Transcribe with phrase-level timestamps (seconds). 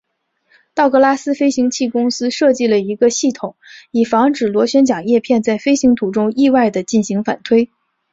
[0.73, 3.55] 道格拉斯飞行器公司设计了一个系统
[3.91, 7.69] 以防止螺旋桨叶片在飞行途中意外地进行反推。